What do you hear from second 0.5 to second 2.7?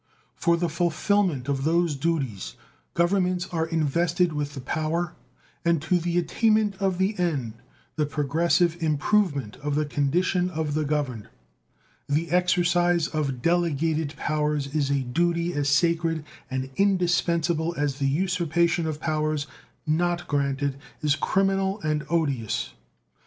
the fulfillment of those duties